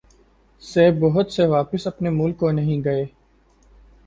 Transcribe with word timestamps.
سے 0.61 0.91
بہت 0.91 1.31
سے 1.31 1.45
واپس 1.45 1.87
اپنے 1.87 2.09
ملک 2.09 2.37
کو 2.37 2.51
نہیں 2.51 2.83
گئے۔ 2.83 3.05